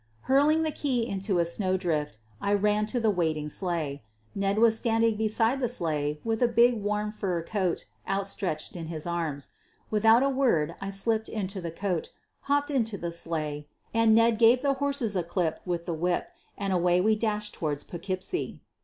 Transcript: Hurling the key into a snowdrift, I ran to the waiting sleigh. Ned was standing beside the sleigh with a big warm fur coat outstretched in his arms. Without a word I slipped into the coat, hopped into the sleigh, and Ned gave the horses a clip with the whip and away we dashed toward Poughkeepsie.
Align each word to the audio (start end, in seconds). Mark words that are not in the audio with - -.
Hurling 0.21 0.63
the 0.63 0.71
key 0.71 1.05
into 1.07 1.37
a 1.37 1.45
snowdrift, 1.45 2.17
I 2.41 2.53
ran 2.55 2.87
to 2.87 2.99
the 2.99 3.11
waiting 3.11 3.49
sleigh. 3.49 4.01
Ned 4.33 4.57
was 4.57 4.75
standing 4.75 5.15
beside 5.15 5.59
the 5.59 5.67
sleigh 5.69 6.19
with 6.23 6.41
a 6.41 6.47
big 6.47 6.81
warm 6.81 7.11
fur 7.11 7.43
coat 7.43 7.85
outstretched 8.07 8.75
in 8.75 8.87
his 8.87 9.05
arms. 9.05 9.49
Without 9.91 10.23
a 10.23 10.27
word 10.29 10.73
I 10.81 10.89
slipped 10.89 11.29
into 11.29 11.61
the 11.61 11.69
coat, 11.69 12.09
hopped 12.49 12.71
into 12.71 12.97
the 12.97 13.11
sleigh, 13.11 13.67
and 13.93 14.15
Ned 14.15 14.39
gave 14.39 14.63
the 14.63 14.73
horses 14.73 15.15
a 15.15 15.21
clip 15.21 15.59
with 15.67 15.85
the 15.85 15.93
whip 15.93 16.31
and 16.57 16.73
away 16.73 16.99
we 16.99 17.15
dashed 17.15 17.53
toward 17.53 17.85
Poughkeepsie. 17.87 18.59